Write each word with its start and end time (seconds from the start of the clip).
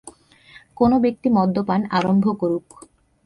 কোন 0.75 0.91
ব্যক্তি 0.99 1.27
মদ্যপান 1.29 1.81
আরম্ভ 1.91 2.25
করুক। 2.39 2.65